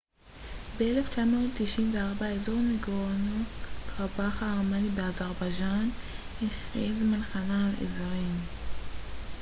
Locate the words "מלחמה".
7.03-7.65